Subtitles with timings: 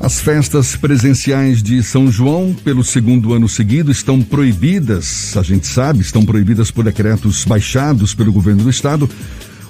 [0.00, 6.00] As festas presenciais de São João, pelo segundo ano seguido, estão proibidas, a gente sabe,
[6.00, 9.08] estão proibidas por decretos baixados pelo governo do estado,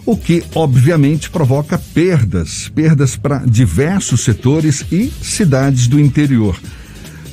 [0.07, 6.57] o que obviamente provoca perdas, perdas para diversos setores e cidades do interior.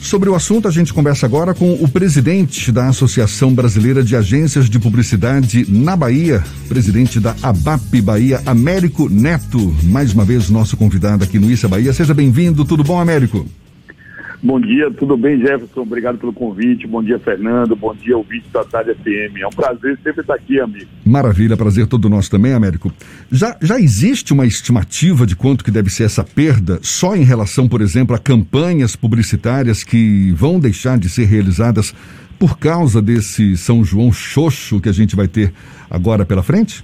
[0.01, 4.69] Sobre o assunto, a gente conversa agora com o presidente da Associação Brasileira de Agências
[4.69, 9.75] de Publicidade na Bahia, presidente da ABAP Bahia, Américo Neto.
[9.83, 11.91] Mais uma vez, nosso convidado aqui no Issa Bahia.
[11.91, 12.63] Seja bem-vindo.
[12.63, 13.45] Tudo bom, Américo?
[14.41, 15.81] Bom dia, tudo bem, Jefferson?
[15.81, 16.85] Obrigado pelo convite.
[16.85, 17.75] Bom dia, Fernando.
[17.75, 19.37] Bom dia, ouvinte da Tarde FM.
[19.41, 20.85] É um prazer sempre estar aqui, amigo.
[21.03, 22.93] Maravilha, prazer todo nosso também, Américo.
[23.31, 27.67] Já, já existe uma estimativa de quanto que deve ser essa perda, só em relação,
[27.67, 31.93] por exemplo, a campanhas publicitárias que vão deixar de ser realizadas
[32.37, 35.51] por causa desse São João xoxo que a gente vai ter
[35.89, 36.83] agora pela frente?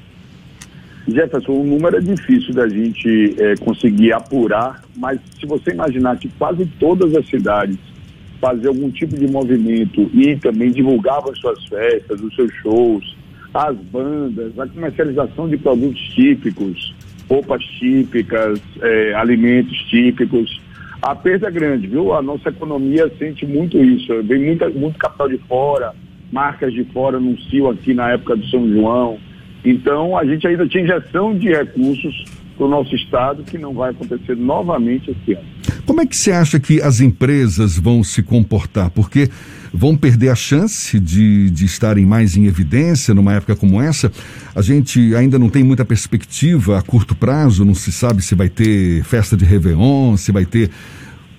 [1.08, 6.30] Jefferson, o número é difícil da gente é, conseguir apurar, mas se você imaginar que
[6.38, 7.78] quase todas as cidades
[8.40, 13.16] faziam algum tipo de movimento e também divulgavam as suas festas, os seus shows,
[13.54, 16.96] as bandas, a comercialização de produtos típicos,
[17.30, 20.62] roupas típicas, é, alimentos típicos,
[21.02, 22.14] a perda é grande, viu?
[22.14, 24.24] A nossa economia sente muito isso.
[24.24, 25.94] Vem muita, muito capital de fora,
[26.32, 29.20] marcas de fora anunciam aqui na época do São João
[29.64, 32.26] então, a gente ainda tinha injeção de recursos
[32.58, 35.48] para o nosso Estado, que não vai acontecer novamente esse ano.
[35.86, 38.90] Como é que você acha que as empresas vão se comportar?
[38.92, 39.30] Porque
[39.74, 44.12] vão perder a chance de, de estarem mais em evidência numa época como essa.
[44.56, 48.50] A gente ainda não tem muita perspectiva a curto prazo, não se sabe se vai
[48.50, 50.70] ter festa de Réveillon, se vai ter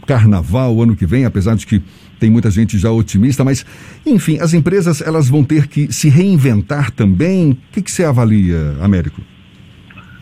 [0.06, 1.82] carnaval ano que vem, apesar de que
[2.18, 3.66] tem muita gente já otimista, mas,
[4.06, 7.50] enfim, as empresas elas vão ter que se reinventar também.
[7.50, 9.20] O que, que você avalia, Américo?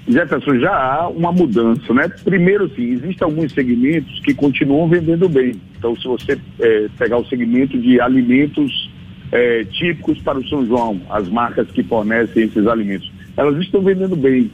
[0.08, 2.08] Jefferson, já há uma mudança, né?
[2.24, 5.54] Primeiro, sim, existem alguns segmentos que continuam vendendo bem.
[5.78, 8.90] Então, se você é, pegar o segmento de alimentos
[9.30, 14.16] é, típicos para o São João, as marcas que fornecem esses alimentos, elas estão vendendo
[14.16, 14.50] bem.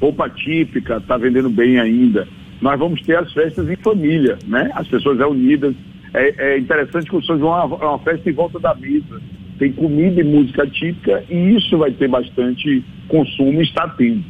[0.00, 2.26] Roupa típica está vendendo bem ainda.
[2.62, 4.70] Nós vamos ter as festas em família, né?
[4.74, 5.74] As pessoas reunidas
[6.14, 8.72] é, é interessante que o São João é uma, é uma festa em volta da
[8.74, 9.20] mesa.
[9.58, 14.24] Tem comida e música típica e isso vai ter bastante consumo e está tendo.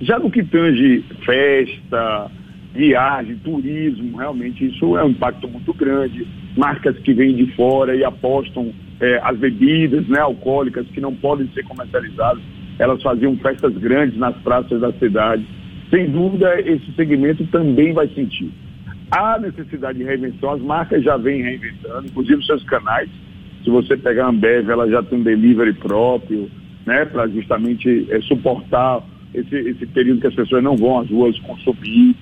[0.00, 2.30] Já no que tange festa,
[2.74, 6.26] viagem, turismo, realmente isso é um impacto muito grande.
[6.56, 11.46] Marcas que vêm de fora e apostam é, as bebidas né, alcoólicas que não podem
[11.52, 12.42] ser comercializadas,
[12.78, 15.44] elas faziam festas grandes nas praças da cidade.
[15.90, 18.50] Sem dúvida, esse segmento também vai sentir.
[19.10, 23.10] Há necessidade de reinvenção, as marcas já vêm reinventando, inclusive seus canais.
[23.64, 26.48] Se você pegar a Ambev, ela já tem um delivery próprio,
[26.86, 29.02] né, para justamente é, suportar
[29.34, 32.14] esse, esse período que as pessoas não vão às ruas consumir.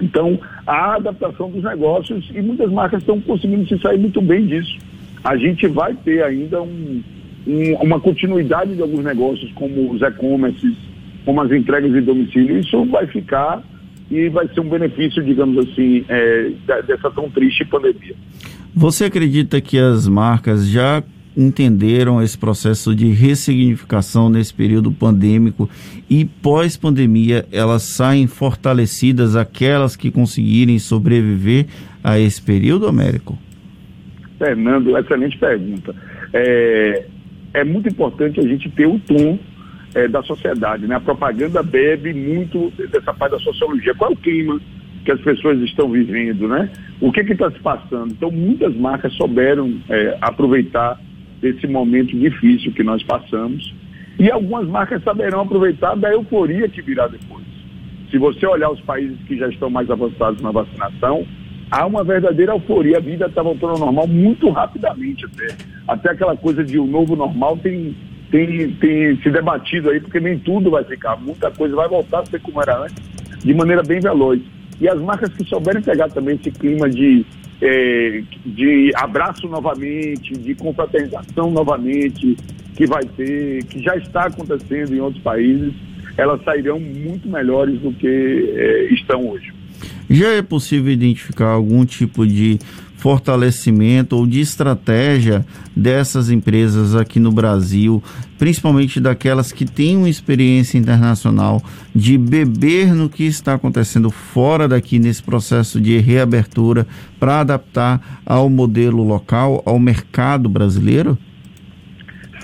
[0.00, 4.78] Então, a adaptação dos negócios e muitas marcas estão conseguindo se sair muito bem disso.
[5.24, 7.02] A gente vai ter ainda um,
[7.46, 10.76] um, uma continuidade de alguns negócios, como os e-commerces,
[11.28, 12.58] como as entregas de domicílio.
[12.58, 13.62] Isso vai ficar
[14.10, 16.52] e vai ser um benefício, digamos assim, é,
[16.86, 18.14] dessa tão triste pandemia.
[18.74, 21.02] Você acredita que as marcas já
[21.36, 25.68] entenderam esse processo de ressignificação nesse período pandêmico
[26.08, 31.66] e pós-pandemia elas saem fortalecidas aquelas que conseguirem sobreviver
[32.02, 33.38] a esse período, Américo?
[34.38, 35.94] Fernando, excelente pergunta.
[36.32, 37.04] É,
[37.52, 39.38] é muito importante a gente ter o tom
[39.98, 40.86] é, da sociedade.
[40.86, 40.94] Né?
[40.94, 43.94] A propaganda bebe muito dessa parte da sociologia.
[43.94, 44.60] Qual é o clima
[45.04, 46.70] que as pessoas estão vivendo, né?
[47.00, 48.12] O que está se passando?
[48.12, 51.00] Então, muitas marcas souberam é, aproveitar
[51.42, 53.74] esse momento difícil que nós passamos
[54.18, 57.44] e algumas marcas saberão aproveitar da euforia que virá depois.
[58.10, 61.26] Se você olhar os países que já estão mais avançados na vacinação,
[61.70, 62.98] há uma verdadeira euforia.
[62.98, 65.56] A vida está voltando ao normal muito rapidamente até.
[65.86, 67.94] Até aquela coisa de o novo normal tem
[68.30, 72.26] tem, tem se debatido aí, porque nem tudo vai ficar, muita coisa vai voltar a
[72.26, 72.96] ser como era antes,
[73.42, 74.40] de maneira bem veloz.
[74.80, 77.24] E as marcas que souberem pegar também esse clima de,
[77.60, 82.36] é, de abraço novamente, de confraternização novamente,
[82.76, 85.72] que vai ter, que já está acontecendo em outros países,
[86.16, 89.52] elas sairão muito melhores do que é, estão hoje.
[90.08, 92.58] Já é possível identificar algum tipo de
[92.98, 98.02] fortalecimento ou de estratégia dessas empresas aqui no Brasil,
[98.36, 101.62] principalmente daquelas que têm uma experiência internacional,
[101.94, 106.86] de beber no que está acontecendo fora daqui nesse processo de reabertura
[107.20, 111.16] para adaptar ao modelo local, ao mercado brasileiro?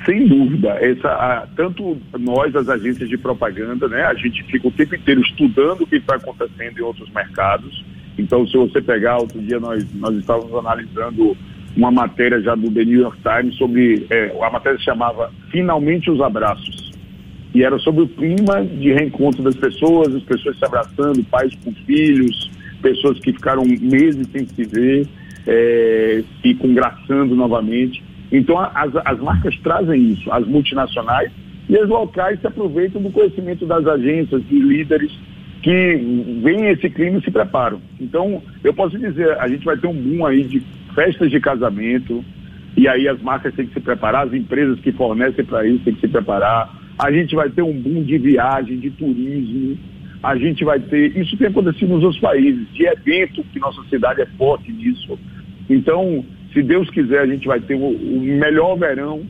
[0.07, 4.71] Sem dúvida, essa, a, tanto nós, as agências de propaganda, né, a gente fica o
[4.71, 7.85] tempo inteiro estudando o que está acontecendo em outros mercados
[8.19, 11.37] Então, se você pegar, outro dia nós, nós estávamos analisando
[11.76, 16.11] uma matéria já do The New York Times sobre, é, a matéria se chamava Finalmente
[16.11, 16.93] os Abraços.
[17.52, 21.72] E era sobre o clima de reencontro das pessoas, as pessoas se abraçando, pais com
[21.87, 22.50] filhos,
[22.82, 25.06] pessoas que ficaram meses sem se ver,
[25.46, 28.02] é, se congraçando novamente.
[28.31, 31.31] Então, as, as marcas trazem isso, as multinacionais
[31.69, 35.12] e as locais se aproveitam do conhecimento das agências, de líderes
[35.64, 35.96] que
[36.43, 37.81] veem esse clima e se preparam.
[37.99, 40.62] Então, eu posso dizer, a gente vai ter um boom aí de
[40.94, 42.22] festas de casamento,
[42.76, 45.94] e aí as marcas têm que se preparar, as empresas que fornecem para isso têm
[45.94, 46.70] que se preparar.
[46.99, 49.78] A gente vai ter um boom de viagem, de turismo.
[50.22, 51.16] A gente vai ter.
[51.16, 55.19] Isso tem acontecido nos outros países, de evento, que nossa cidade é forte nisso.
[55.70, 56.22] Então,
[56.52, 59.22] se Deus quiser, a gente vai ter o, o melhor verão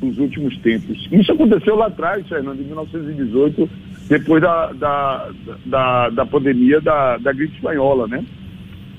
[0.00, 1.06] dos últimos tempos.
[1.12, 3.68] Isso aconteceu lá atrás, Fernando, em 1918,
[4.08, 5.30] depois da, da,
[5.66, 8.24] da, da pandemia da, da gripe espanhola, né?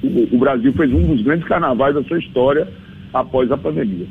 [0.04, 2.68] O, o Brasil fez um dos grandes carnavais da sua história
[3.14, 4.08] após a pandemia.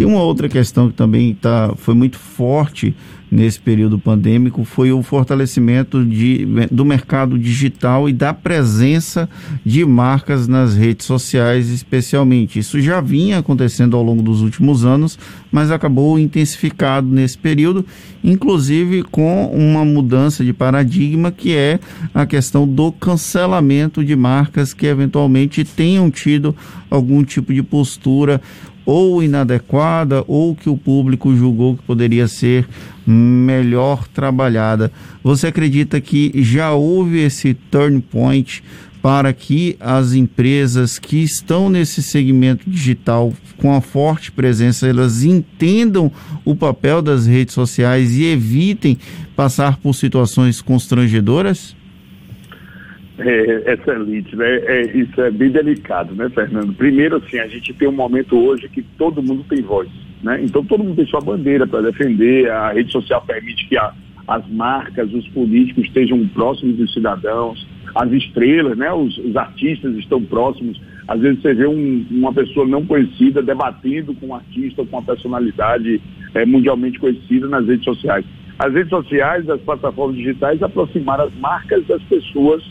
[0.00, 2.94] Tem uma outra questão que também tá, foi muito forte
[3.30, 9.28] nesse período pandêmico foi o fortalecimento de, do mercado digital e da presença
[9.64, 12.58] de marcas nas redes sociais, especialmente.
[12.58, 15.18] Isso já vinha acontecendo ao longo dos últimos anos,
[15.52, 17.86] mas acabou intensificado nesse período,
[18.24, 21.78] inclusive com uma mudança de paradigma que é
[22.12, 26.56] a questão do cancelamento de marcas que eventualmente tenham tido
[26.90, 28.40] algum tipo de postura
[28.84, 32.66] ou inadequada ou que o público julgou que poderia ser
[33.06, 34.90] melhor trabalhada.
[35.22, 38.62] Você acredita que já houve esse turn point
[39.02, 46.12] para que as empresas que estão nesse segmento digital com a forte presença, elas entendam
[46.44, 48.98] o papel das redes sociais e evitem
[49.34, 51.74] passar por situações constrangedoras?
[53.20, 54.56] É, excelente, né?
[54.64, 56.72] É, isso é bem delicado, né, Fernando?
[56.72, 59.88] Primeiro, assim, a gente tem um momento hoje que todo mundo tem voz,
[60.22, 60.40] né?
[60.42, 63.92] Então todo mundo tem sua bandeira para defender, a rede social permite que a,
[64.26, 68.90] as marcas, os políticos estejam próximos dos cidadãos, as estrelas, né?
[68.90, 70.80] Os, os artistas estão próximos.
[71.06, 75.02] Às vezes você vê um, uma pessoa não conhecida debatendo com um artista, com uma
[75.02, 76.00] personalidade
[76.34, 78.24] é, mundialmente conhecida nas redes sociais.
[78.58, 82.62] As redes sociais, as plataformas digitais aproximaram as marcas das pessoas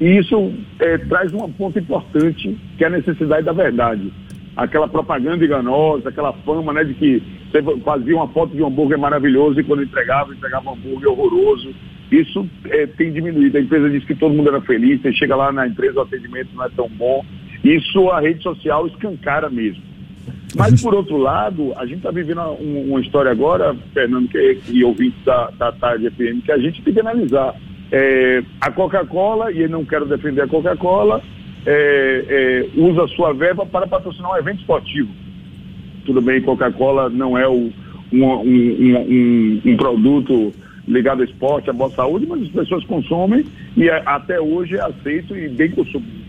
[0.00, 4.10] e isso é, traz um ponto importante, que é a necessidade da verdade.
[4.56, 8.98] Aquela propaganda enganosa, aquela fama né, de que você fazia uma foto de um hambúrguer
[8.98, 11.74] maravilhoso e quando entregava, entregava um hambúrguer horroroso.
[12.10, 13.58] Isso é, tem diminuído.
[13.58, 16.48] A empresa diz que todo mundo era feliz, você chega lá na empresa, o atendimento
[16.54, 17.24] não é tão bom.
[17.62, 19.82] Isso a rede social escancara mesmo.
[20.56, 24.82] Mas, por outro lado, a gente está vivendo uma, uma, história agora, Fernando, que, que
[24.82, 27.54] ouvinte da, da Tarde FM, que a gente tem que analisar.
[27.92, 31.20] É, a Coca-Cola, e eu não quero defender a Coca-Cola,
[31.66, 32.24] é,
[32.76, 35.10] é, usa sua verba para patrocinar um evento esportivo.
[36.06, 37.70] Tudo bem, Coca-Cola não é o,
[38.12, 40.52] um, um, um, um, produto
[40.86, 43.44] ligado ao esporte, à boa saúde, mas as pessoas consomem
[43.76, 46.20] e até hoje é aceito e bem consumido.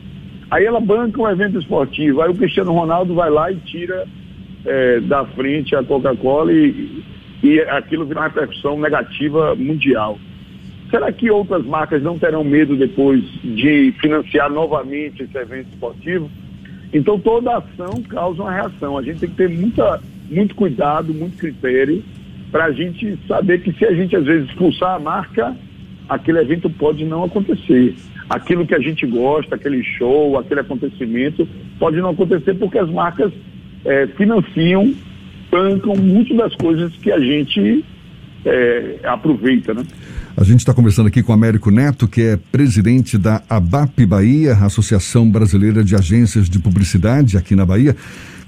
[0.50, 4.06] Aí ela banca um evento esportivo, aí o Cristiano Ronaldo vai lá e tira
[5.08, 7.04] da frente a Coca-Cola e,
[7.42, 10.20] e aquilo vira uma repercussão negativa mundial.
[10.92, 16.30] Será que outras marcas não terão medo depois de financiar novamente esse evento esportivo?
[16.94, 18.98] Então toda ação causa uma reação.
[18.98, 22.04] A gente tem que ter muita, muito cuidado, muito critério
[22.52, 25.56] para a gente saber que se a gente às vezes expulsar a marca,
[26.10, 27.96] aquele evento pode não acontecer.
[28.30, 31.48] Aquilo que a gente gosta, aquele show, aquele acontecimento,
[31.80, 33.32] pode não acontecer porque as marcas
[33.86, 34.94] é, financiam,
[35.50, 37.86] bancam muito das coisas que a gente
[38.46, 39.84] é, aproveita, né?
[40.42, 45.30] A gente está conversando aqui com Américo Neto, que é presidente da ABAP Bahia, Associação
[45.30, 47.96] Brasileira de Agências de Publicidade aqui na Bahia.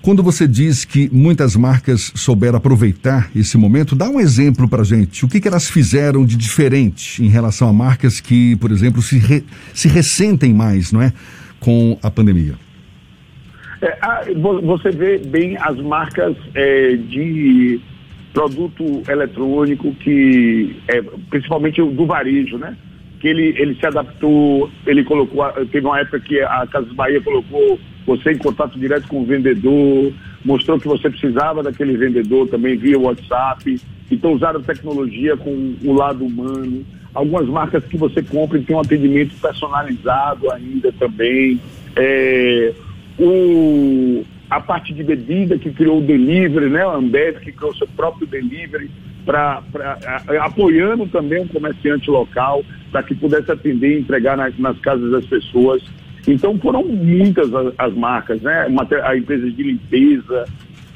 [0.01, 5.23] Quando você diz que muitas marcas souberam aproveitar esse momento, dá um exemplo para gente.
[5.23, 9.19] O que, que elas fizeram de diferente em relação a marcas que, por exemplo, se,
[9.19, 11.13] re, se ressentem mais, não é,
[11.59, 12.55] com a pandemia?
[13.83, 17.79] É, você vê bem as marcas é, de
[18.34, 22.75] produto eletrônico que é principalmente do varejo, né?
[23.20, 27.80] Que ele, ele se adaptou, ele colocou, teve uma época que a Casas Bahia colocou
[28.06, 30.12] você em contato direto com o vendedor,
[30.44, 33.80] mostrou que você precisava daquele vendedor também via WhatsApp.
[34.12, 36.86] Então usaram tecnologia com o lado humano.
[37.13, 41.60] Algumas marcas que você compra tem um atendimento personalizado ainda também.
[41.96, 42.74] É,
[43.18, 46.83] o, a parte de bebida que criou o delivery, né?
[46.83, 48.89] A Ambev que criou seu próprio delivery,
[49.25, 49.63] pra
[50.41, 55.25] apoiando também um comerciante local para que pudesse atender e entregar nas, nas casas das
[55.25, 55.81] pessoas.
[56.27, 58.67] Então foram muitas as, as marcas, né?
[59.03, 60.45] A empresas de limpeza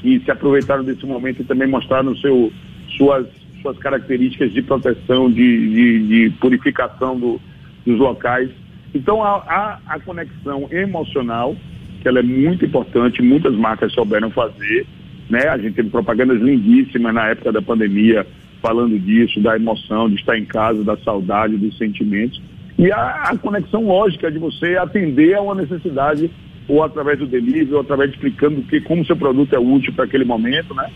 [0.00, 2.52] que se aproveitaram desse momento e também mostraram seu,
[2.96, 3.26] suas,
[3.60, 7.40] suas características de proteção, de, de, de purificação do,
[7.84, 8.50] dos locais.
[8.94, 11.56] Então há, há a conexão emocional,
[12.00, 14.86] que ela é muito importante, muitas marcas souberam fazer.
[15.28, 15.46] Né?
[15.48, 18.26] A gente teve propagandas lindíssimas na época da pandemia
[18.60, 22.40] falando disso, da emoção, de estar em casa, da saudade, dos sentimentos.
[22.76, 26.30] E a, a conexão lógica de você atender a uma necessidade,
[26.66, 30.04] ou através do delivery, ou através de explicando que, como seu produto é útil para
[30.04, 30.90] aquele momento, né?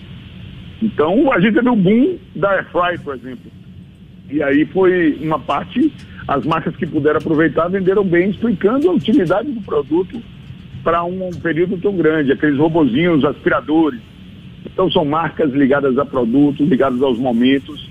[0.80, 3.50] Então, a gente teve o boom da Airfry, por exemplo.
[4.30, 5.92] E aí foi uma parte,
[6.26, 10.20] as marcas que puderam aproveitar venderam bem, explicando a utilidade do produto
[10.82, 14.00] para um período tão grande, aqueles robozinhos aspiradores.
[14.64, 17.88] Então são marcas ligadas a produtos, ligadas aos momentos.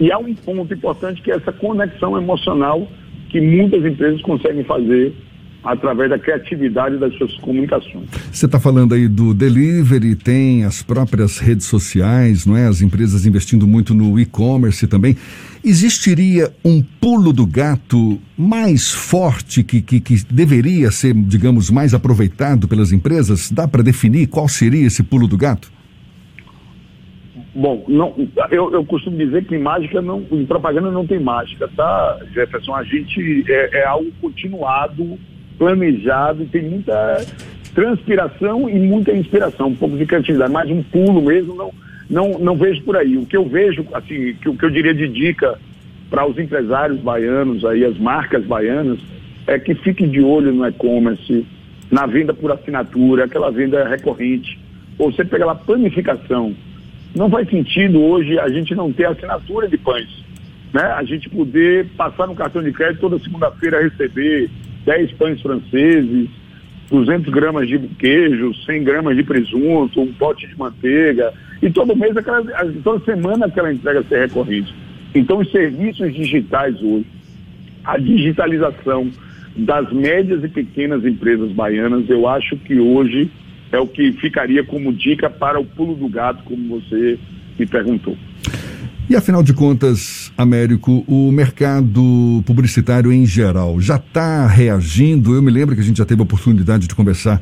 [0.00, 2.88] E há um ponto importante que é essa conexão emocional
[3.28, 5.14] que muitas empresas conseguem fazer
[5.64, 8.08] através da criatividade das suas comunicações.
[8.30, 12.66] Você está falando aí do delivery, tem as próprias redes sociais, não é?
[12.66, 15.16] As empresas investindo muito no e-commerce também.
[15.64, 22.66] Existiria um pulo do gato mais forte que, que, que deveria ser, digamos, mais aproveitado
[22.66, 23.50] pelas empresas?
[23.50, 25.70] Dá para definir qual seria esse pulo do gato?
[27.54, 28.14] Bom, não,
[28.50, 32.74] eu, eu costumo dizer que mágica não, em propaganda não tem mágica, tá, Jefferson?
[32.74, 35.18] A gente é, é algo continuado,
[35.58, 37.24] planejado, tem muita
[37.74, 41.72] transpiração e muita inspiração, um pouco de criatividade, mas um pulo mesmo não,
[42.08, 43.16] não, não vejo por aí.
[43.16, 45.58] O que eu vejo, assim, que, o que eu diria de dica
[46.10, 48.98] para os empresários baianos, aí, as marcas baianas,
[49.46, 51.46] é que fiquem de olho no e-commerce,
[51.90, 54.58] na venda por assinatura, aquela venda recorrente.
[54.98, 56.54] Ou você pega lá planificação
[57.14, 60.08] não faz sentido hoje a gente não ter assinatura de pães.
[60.72, 60.82] Né?
[60.82, 64.50] A gente poder passar no cartão de crédito toda segunda-feira receber
[64.84, 66.28] 10 pães franceses,
[66.90, 71.32] 200 gramas de queijo, 100 gramas de presunto, um pote de manteiga.
[71.62, 72.42] E todo mês, aquela,
[72.82, 74.74] toda semana aquela entrega ser recorrente.
[75.14, 77.06] Então, os serviços digitais hoje,
[77.84, 79.10] a digitalização
[79.56, 83.30] das médias e pequenas empresas baianas, eu acho que hoje
[83.70, 87.18] é o que ficaria como dica para o pulo do gato, como você
[87.58, 88.16] me perguntou.
[89.10, 95.34] E afinal de contas, Américo, o mercado publicitário em geral já está reagindo?
[95.34, 97.40] Eu me lembro que a gente já teve a oportunidade de conversar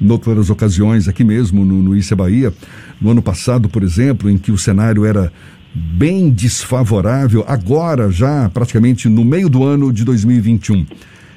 [0.00, 2.52] em outras ocasiões aqui mesmo no, no Bahia,
[3.00, 5.32] no ano passado, por exemplo, em que o cenário era
[5.74, 10.86] bem desfavorável, agora já praticamente no meio do ano de 2021.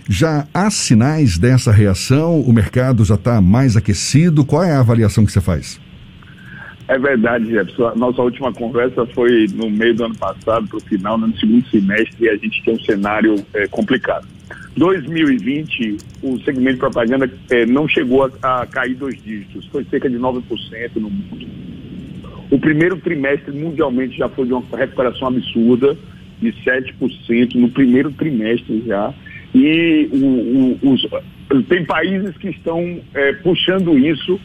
[0.10, 2.42] Já há sinais dessa reação?
[2.42, 4.44] O mercado já está mais aquecido?
[4.44, 5.80] Qual é a avaliação que você faz?
[6.90, 7.94] É verdade, Jefferson.
[7.96, 12.26] Nossa última conversa foi no meio do ano passado, para o final, no segundo semestre,
[12.26, 14.28] e a gente tem um cenário é, complicado.
[14.76, 20.10] 2020, o segmento de propaganda é, não chegou a, a, cair dois dígitos, foi cerca
[20.10, 20.42] de 9%
[20.96, 21.48] no mundo.
[22.50, 25.96] O primeiro trimestre mundialmente já foi de uma recuperação absurda,
[26.42, 29.14] de 7% no primeiro trimestre já.
[29.54, 31.06] E o, o, os,
[31.68, 34.40] tem países que estão é, puxando isso,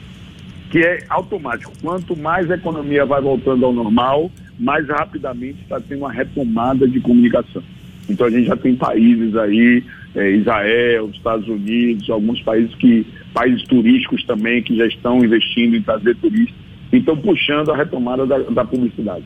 [0.75, 1.73] que é automático.
[1.81, 4.29] Quanto mais a economia vai voltando ao normal,
[4.59, 7.63] mais rapidamente está tendo uma retomada de comunicação.
[8.09, 9.85] Então a gente já tem países aí,
[10.17, 15.83] é, Israel, Estados Unidos, alguns países que, países turísticos também, que já estão investindo em
[15.83, 16.57] trazer turistas,
[16.93, 19.25] então puxando a retomada da, da publicidade.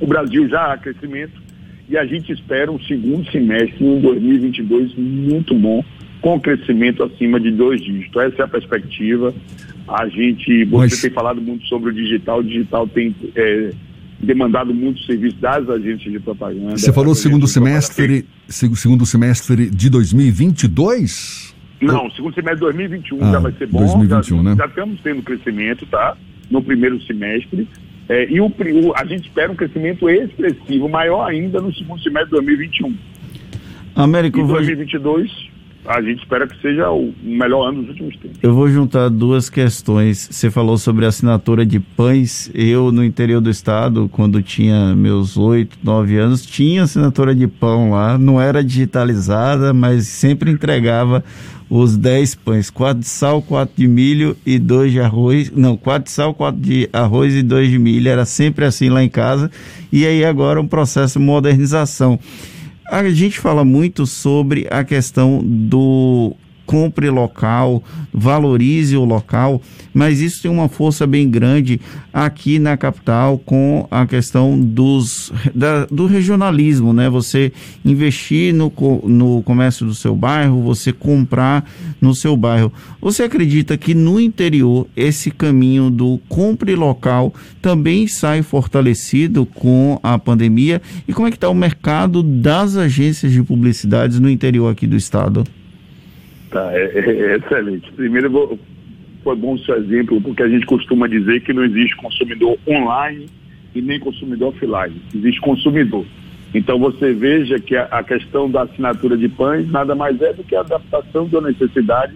[0.00, 1.42] O Brasil já há crescimento,
[1.90, 5.84] e a gente espera um segundo semestre em 2022 muito bom,
[6.20, 8.22] com crescimento acima de dois dígitos.
[8.22, 9.34] Essa é a perspectiva.
[9.88, 11.00] A gente, você Mas...
[11.00, 13.72] tem falado muito sobre o digital, o digital tem é,
[14.20, 16.76] demandado muito serviço das agências de propaganda.
[16.76, 21.54] Você falou segundo semestre, segundo semestre de 2022?
[21.80, 23.78] Não, segundo semestre de 2021 ah, já vai ser bom.
[23.80, 24.56] 2021, já, né?
[24.56, 26.16] já estamos tendo crescimento, tá?
[26.50, 27.66] No primeiro semestre.
[28.08, 32.26] É, e o, o, a gente espera um crescimento expressivo, maior ainda no segundo semestre
[32.26, 32.94] de 2021.
[33.94, 35.30] Américo, e 2022,
[35.86, 38.38] a gente espera que seja o melhor ano dos últimos tempos.
[38.42, 40.28] Eu vou juntar duas questões.
[40.30, 42.50] Você falou sobre assinatura de pães.
[42.54, 47.90] Eu, no interior do estado, quando tinha meus oito, nove anos, tinha assinatura de pão
[47.90, 48.18] lá.
[48.18, 51.24] Não era digitalizada, mas sempre entregava
[51.70, 55.52] os 10 pães, 4 de sal, 4 de milho e 2 de arroz.
[55.54, 58.08] Não, 4 de sal, 4 de arroz e 2 de milho.
[58.08, 59.50] Era sempre assim lá em casa.
[59.92, 62.18] E aí agora um processo de modernização.
[62.92, 66.34] A gente fala muito sobre a questão do
[66.70, 67.82] compre local,
[68.14, 69.60] valorize o local,
[69.92, 71.80] mas isso tem uma força bem grande
[72.12, 77.10] aqui na capital com a questão dos, da, do regionalismo, né?
[77.10, 77.52] Você
[77.84, 78.72] investir no,
[79.02, 81.68] no comércio do seu bairro, você comprar
[82.00, 82.72] no seu bairro.
[83.00, 90.16] Você acredita que no interior esse caminho do compre local também sai fortalecido com a
[90.20, 90.80] pandemia?
[91.08, 94.96] E como é que está o mercado das agências de publicidades no interior aqui do
[94.96, 95.44] estado?
[96.50, 97.92] Tá, é, é, é excelente.
[97.92, 98.58] Primeiro, vou,
[99.22, 103.26] foi bom o seu exemplo, porque a gente costuma dizer que não existe consumidor online
[103.74, 105.00] e nem consumidor offline.
[105.14, 106.04] Existe consumidor.
[106.52, 110.42] Então você veja que a, a questão da assinatura de pães nada mais é do
[110.42, 112.14] que a adaptação de uma necessidade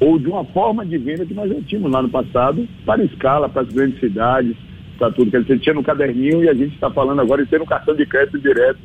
[0.00, 3.48] ou de uma forma de venda que nós já tínhamos lá no passado para escala,
[3.48, 4.56] para as grandes cidades,
[4.98, 5.30] para tudo.
[5.30, 7.94] que você tinha no caderninho e a gente está falando agora em ter um cartão
[7.94, 8.80] de crédito direto,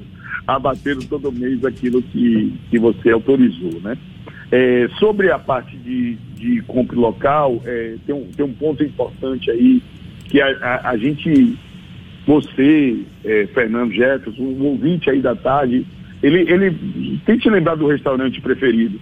[0.45, 3.97] abatendo todo mês aquilo que, que você autorizou, né?
[4.51, 9.51] É, sobre a parte de, de compra local, é, tem, um, tem um ponto importante
[9.51, 9.81] aí,
[10.25, 11.57] que a, a, a gente,
[12.25, 15.85] você, é, Fernando Jefferson, um ouvinte aí da tarde,
[16.21, 18.99] ele, ele tente lembrar do restaurante preferido.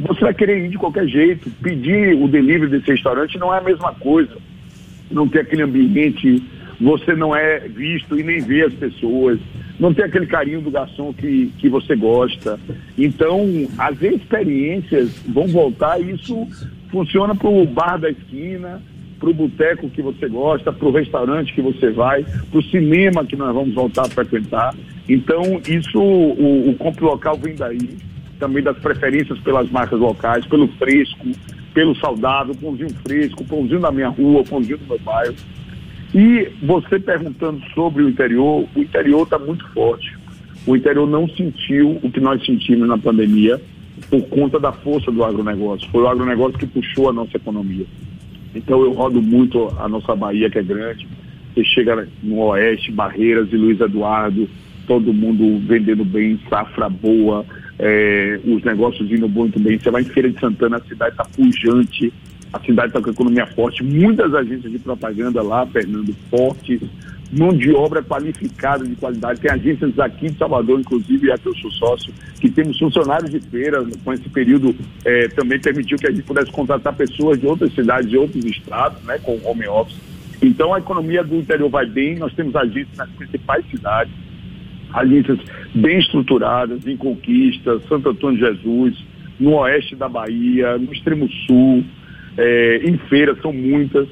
[0.00, 3.62] Você vai querer ir de qualquer jeito, pedir o delivery desse restaurante não é a
[3.62, 4.36] mesma coisa.
[5.10, 6.42] Não tem aquele ambiente,
[6.80, 9.38] você não é visto e nem vê as pessoas
[9.78, 12.58] não tem aquele carinho do garçom que, que você gosta.
[12.96, 13.46] Então,
[13.78, 16.46] as experiências vão voltar e isso
[16.90, 18.82] funciona para o bar da esquina,
[19.20, 23.24] para o boteco que você gosta, para o restaurante que você vai, para o cinema
[23.24, 24.74] que nós vamos voltar a frequentar.
[25.08, 27.96] Então, isso, o, o compro local vem daí,
[28.38, 31.28] também das preferências pelas marcas locais, pelo fresco,
[31.72, 35.34] pelo saudável, pãozinho fresco, pãozinho da minha rua, pãozinho do meu bairro.
[36.14, 40.16] E você perguntando sobre o interior, o interior está muito forte.
[40.66, 43.60] O interior não sentiu o que nós sentimos na pandemia
[44.08, 45.88] por conta da força do agronegócio.
[45.90, 47.86] Foi o agronegócio que puxou a nossa economia.
[48.54, 51.06] Então eu rodo muito a nossa Bahia, que é grande.
[51.54, 54.48] Você chega no Oeste, Barreiras e Luiz Eduardo,
[54.86, 57.44] todo mundo vendendo bem, safra boa,
[57.78, 59.78] é, os negócios indo muito bem.
[59.78, 62.12] Você vai em Feira de Santana, a cidade está pujante,
[62.52, 66.80] a cidade está com a economia forte, muitas agências de propaganda lá, Fernando, fortes,
[67.30, 69.40] mão de obra qualificada, de qualidade.
[69.40, 73.84] Tem agências aqui de Salvador, inclusive, aqui eu sou sócio, que temos funcionários de feira,
[74.02, 78.08] com esse período é, também permitiu que a gente pudesse contratar pessoas de outras cidades,
[78.08, 79.98] de outros estados, né, com home office.
[80.40, 84.12] Então a economia do interior vai bem, nós temos agências nas principais cidades,
[84.94, 85.38] agências
[85.74, 89.04] bem estruturadas, em Conquista, Santo Antônio de Jesus,
[89.38, 91.84] no oeste da Bahia, no extremo sul,
[92.38, 94.08] é, em feiras, são muitas.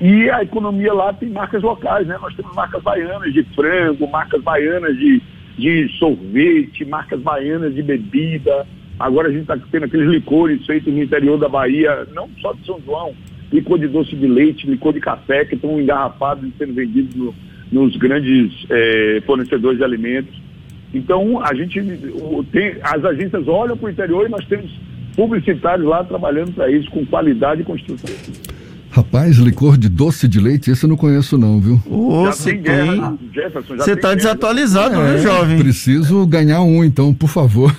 [0.00, 2.16] E a economia lá tem marcas locais, né?
[2.20, 5.20] Nós temos marcas baianas de frango, marcas baianas de,
[5.58, 8.66] de sorvete, marcas baianas de bebida.
[8.98, 12.64] Agora a gente está tendo aqueles licores feitos no interior da Bahia, não só de
[12.64, 13.14] São João,
[13.52, 17.34] licor de doce de leite, licor de café, que estão engarrafados e sendo vendidos no,
[17.70, 20.34] nos grandes é, fornecedores de alimentos.
[20.94, 21.80] Então, a gente
[22.50, 24.70] tem, as agências olham para o interior e nós temos
[25.18, 28.08] publicitários lá trabalhando para isso, com qualidade e construção.
[28.88, 31.82] Rapaz, licor de doce de leite, esse eu não conheço não, viu?
[32.24, 33.00] Você tem...
[33.76, 35.58] Você está desatualizado, né, é, né, jovem?
[35.58, 37.74] Preciso ganhar um, então, por favor.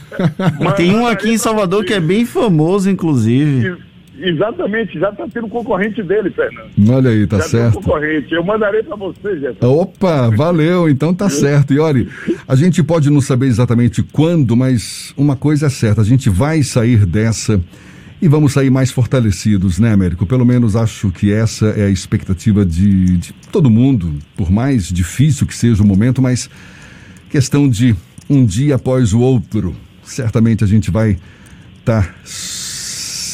[0.76, 3.78] tem um aqui em Salvador que é bem famoso, inclusive.
[4.22, 6.70] Exatamente, já está tendo concorrente dele, Fernando.
[6.90, 7.76] Olha aí, tá já certo.
[7.76, 8.34] concorrente.
[8.34, 9.68] Eu mandarei para você, Jefferson.
[9.68, 11.74] Opa, valeu, então tá certo.
[11.74, 12.06] E olha,
[12.48, 16.62] a gente pode não saber exatamente quando, mas uma coisa é certa, a gente vai
[16.64, 17.62] sair dessa
[18.22, 20.26] e vamos sair mais fortalecidos, né, Américo?
[20.26, 25.48] Pelo menos acho que essa é a expectativa de, de todo mundo, por mais difícil
[25.48, 26.50] que seja o momento, mas
[27.30, 27.96] questão de
[28.30, 31.18] um dia após o outro, certamente a gente vai
[31.80, 32.04] estar.
[32.04, 32.16] Tá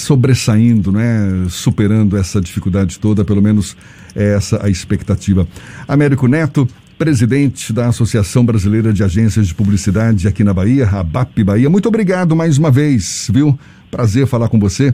[0.05, 1.45] sobressaindo, né?
[1.49, 3.75] superando essa dificuldade toda, pelo menos
[4.15, 5.47] é essa a expectativa.
[5.87, 11.43] Américo Neto, presidente da Associação Brasileira de Agências de Publicidade aqui na Bahia, a BAP
[11.43, 11.69] Bahia.
[11.69, 13.57] Muito obrigado mais uma vez, viu?
[13.89, 14.93] Prazer falar com você.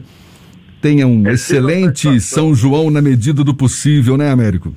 [0.80, 4.74] Tenha um é excelente São João na medida do possível, né, Américo?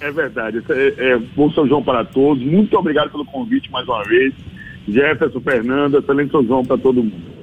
[0.00, 0.62] É verdade.
[0.68, 2.44] É, é, bom São João para todos.
[2.44, 4.32] Muito obrigado pelo convite mais uma vez.
[4.86, 7.39] Jefferson, Fernanda, excelente São João para todo mundo.